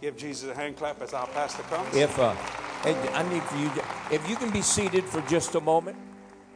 [0.00, 1.94] Give Jesus a hand clap as our pastor comes.
[1.94, 2.34] If uh,
[2.84, 5.96] I need for you, to, if you can be seated for just a moment.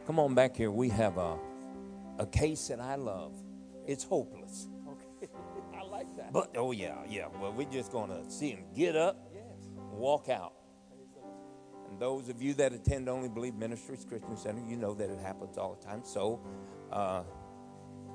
[0.05, 0.71] Come on back here.
[0.71, 1.37] We have a
[2.19, 3.33] a case that I love.
[3.87, 4.67] It's hopeless.
[4.87, 5.31] Okay.
[5.77, 6.31] I like that.
[6.31, 7.27] But oh yeah, yeah.
[7.41, 9.31] Well, we're just gonna see him get up,
[9.91, 10.53] walk out.
[11.89, 15.19] And those of you that attend Only Believe Ministries Christian Center, you know that it
[15.19, 16.01] happens all the time.
[16.03, 16.39] So
[16.91, 17.23] uh,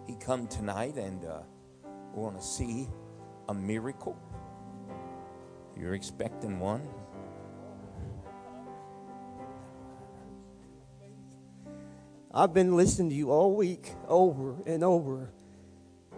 [0.07, 1.41] he come tonight, and uh,
[2.15, 2.89] we're gonna see
[3.49, 4.17] a miracle.
[5.79, 6.89] You're expecting one.
[12.33, 15.31] I've been listening to you all week, over and over.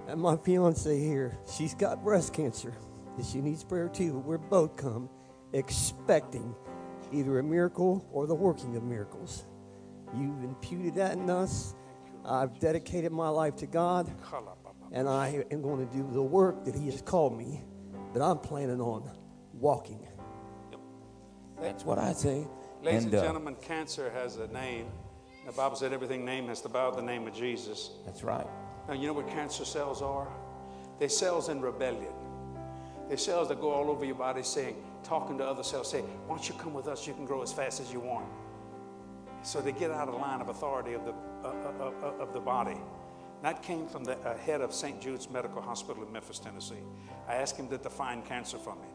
[0.08, 2.74] And my fiance here, she's got breast cancer,
[3.16, 4.18] and she needs prayer too.
[4.18, 5.08] We're both come
[5.52, 6.54] expecting
[7.12, 9.44] either a miracle or the working of miracles.
[10.16, 11.74] You've imputed that in us.
[12.24, 14.10] I've dedicated my life to God,
[14.92, 17.62] and I am going to do the work that He has called me.
[18.14, 19.08] That I'm planning on
[19.60, 20.06] walking.
[21.60, 22.46] That's what I say.
[22.82, 24.86] Ladies and, uh, gentlemen, cancer has a name.
[25.46, 27.90] The Bible said everything name has to bow the name of Jesus.
[28.04, 28.46] That's right.
[28.86, 30.28] Now, you know what cancer cells are?
[30.98, 32.12] They're cells in rebellion.
[33.08, 36.36] They're cells that go all over your body saying, talking to other cells, saying, Why
[36.36, 37.06] don't you come with us?
[37.06, 38.26] You can grow as fast as you want.
[39.42, 41.12] So they get out of line of authority of the,
[41.44, 42.76] uh, uh, uh, of the body.
[43.42, 45.00] That came from the uh, head of St.
[45.00, 46.82] Jude's Medical Hospital in Memphis, Tennessee.
[47.28, 48.88] I asked him to define cancer for me.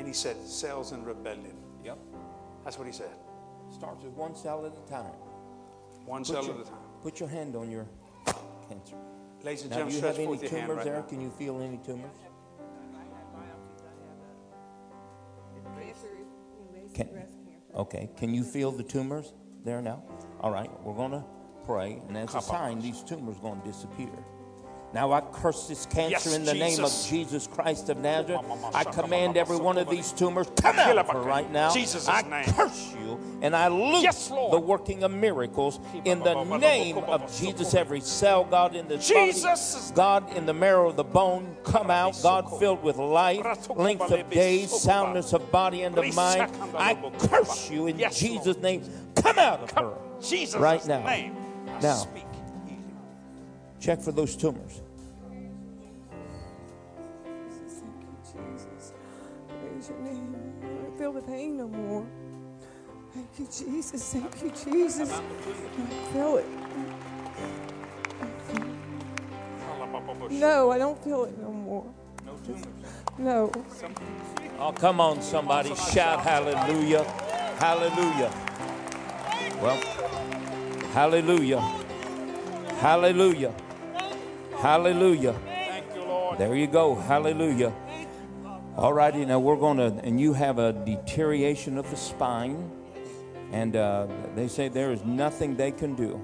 [0.00, 1.58] And he said, cells in rebellion.
[1.84, 1.98] Yep.
[2.64, 3.10] That's what he said.
[3.70, 5.12] Starts with one cell at a time.
[6.06, 6.78] One Put cell your, at a time.
[7.02, 7.86] Put your hand on your
[8.66, 8.96] cancer.
[9.42, 10.94] Ladies and Now, do you have any forth your hand tumors right there?
[10.94, 11.02] now.
[11.02, 12.12] Can you feel any tumors?
[16.94, 17.08] Can,
[17.76, 18.08] okay.
[18.16, 19.34] Can you feel the tumors
[19.64, 20.02] there now?
[20.40, 20.70] All right.
[20.82, 21.24] We're going to
[21.66, 24.08] pray, and as a sign, these tumors are going to disappear.
[24.92, 27.08] Now I curse this cancer Yes, in the name of Jesus.
[27.08, 28.40] Jesus Christ of Nazareth.
[28.74, 31.72] I command every one of these tumors come out of her right now.
[31.72, 32.44] Jesus' I name.
[32.54, 37.72] curse you and I loose Yes, the working of miracles in the name of Jesus.
[37.74, 41.90] Every cell, God, in the Jesus' body, God, in the marrow of the bone, come
[41.90, 42.18] out.
[42.22, 46.50] God, filled with life, length of days, soundness of body and of mind.
[46.74, 46.94] I
[47.28, 48.82] curse you in Yes, Jesus' name.
[49.14, 51.04] Come out of her Jesus' right now.
[51.04, 51.36] name.
[51.80, 52.06] Now.
[53.80, 53.96] Speak healing.
[53.96, 54.82] Check for those tumors.
[57.68, 58.18] Thank you,
[58.52, 58.92] Jesus.
[59.48, 60.36] Praise your name.
[60.62, 62.06] I don't feel the pain no more.
[63.14, 64.12] Thank you, Jesus.
[64.12, 65.10] Thank you, Jesus.
[65.10, 66.46] I feel it.
[70.30, 71.86] No, I don't feel it no more.
[72.24, 72.66] No tumors.
[73.18, 73.50] No.
[74.58, 75.74] Oh, come on, somebody.
[75.74, 77.04] Shout hallelujah.
[77.58, 78.32] Hallelujah.
[79.60, 79.76] Well,
[80.92, 81.60] hallelujah.
[82.80, 83.54] Hallelujah.
[84.60, 85.32] Hallelujah.
[85.46, 86.38] Thank you, Lord.
[86.38, 86.94] There you go.
[86.94, 87.72] Hallelujah.
[88.76, 92.70] All righty, now we're going to, and you have a deterioration of the spine,
[93.52, 96.22] and uh, they say there is nothing they can do.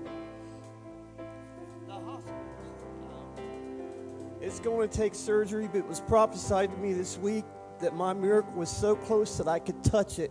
[4.42, 7.44] It's going to take surgery, but it was prophesied to me this week
[7.80, 10.30] that my miracle was so close that I could touch it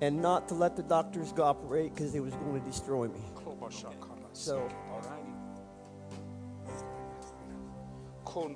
[0.00, 3.20] and not to let the doctors go operate because it was going to destroy me.
[4.32, 4.68] So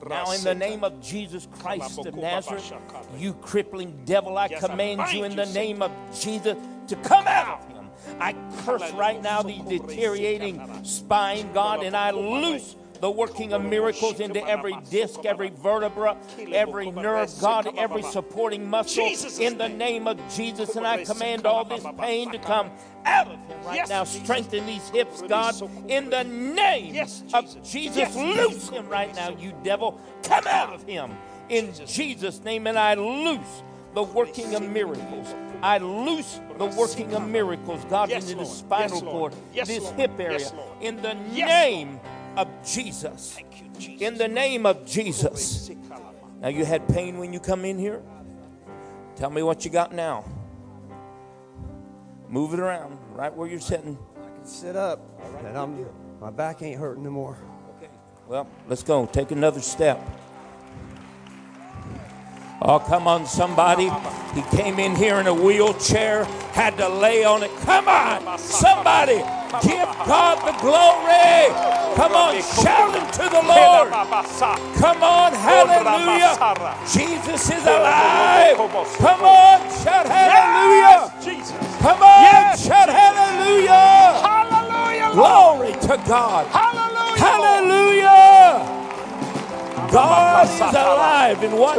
[0.08, 2.72] Now, in the name of Jesus Christ of Nazareth,
[3.16, 6.56] you crippling devil, I command you in the name of Jesus
[6.88, 7.90] to come out of him.
[8.20, 8.34] I
[8.64, 14.46] curse right now the deteriorating spine, God, and I loose the working of miracles into
[14.46, 16.16] every disc, every vertebra,
[16.52, 19.08] every nerve, God, every supporting muscle.
[19.40, 20.06] In the name.
[20.06, 20.76] of Jesus.
[20.76, 22.70] And I command all this pain to come
[23.04, 24.04] out of him right Yes, now.
[24.04, 25.54] Strengthen these hips, God,
[25.88, 27.96] in the name Yes, of Jesus.
[27.96, 30.00] Yes, Loose him right now, you devil.
[30.22, 31.12] Come out of him.
[31.48, 32.66] In Jesus' name.
[32.66, 33.62] And I loose
[33.94, 35.34] the working of miracles.
[35.62, 41.02] I loose the working of miracles, God, into the spinal cord, this hip area, in
[41.02, 41.98] the name
[42.38, 43.34] of Jesus.
[43.34, 44.00] Thank you, Jesus.
[44.00, 45.70] In the name of Jesus.
[46.40, 48.00] Now, you had pain when you come in here?
[49.16, 50.24] Tell me what you got now.
[52.28, 53.98] Move it around right where you're sitting.
[54.16, 55.00] I can sit up,
[55.44, 55.84] and I'm
[56.20, 57.38] my back ain't hurting no more.
[57.76, 57.90] Okay.
[58.28, 59.06] Well, let's go.
[59.06, 60.00] Take another step.
[62.60, 63.90] Oh, come on, somebody.
[64.34, 67.50] He came in here in a wheelchair, had to lay on it.
[67.60, 69.22] Come on, somebody.
[69.62, 71.48] Give God the glory.
[71.96, 73.90] Come on, shout unto the Lord.
[74.76, 76.36] Come on, hallelujah.
[76.86, 78.56] Jesus is alive.
[78.98, 81.12] Come on, shout hallelujah.
[81.24, 81.56] Jesus.
[81.80, 83.72] Come on, shout hallelujah.
[84.20, 85.10] Hallelujah.
[85.14, 86.46] Glory to God.
[86.48, 87.18] Hallelujah.
[87.18, 88.78] Hallelujah.
[89.90, 91.42] God is alive.
[91.42, 91.78] And what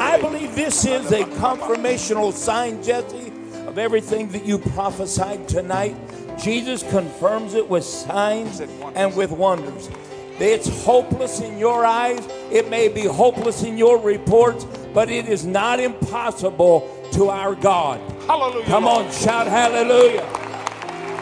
[0.00, 3.32] I believe this is a confirmational sign, Jesse,
[3.66, 5.94] of everything that you prophesied tonight.
[6.40, 9.90] Jesus confirms it with signs and with wonders.
[10.38, 12.26] It's hopeless in your eyes.
[12.50, 14.64] It may be hopeless in your reports,
[14.94, 18.00] but it is not impossible to our God.
[18.22, 18.66] Hallelujah.
[18.66, 20.26] Come on, shout hallelujah.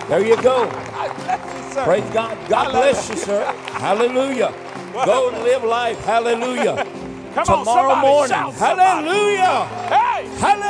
[0.09, 0.65] There you go.
[0.65, 1.85] You.
[1.85, 2.39] Praise God.
[2.49, 3.45] God bless you, sir.
[3.73, 4.55] Hallelujah.
[4.93, 5.99] Go and live life.
[6.05, 6.85] Hallelujah.
[7.35, 8.37] Come Tomorrow morning.
[8.53, 9.65] Hallelujah.
[9.89, 10.27] Hey!
[10.39, 10.67] Hallelujah.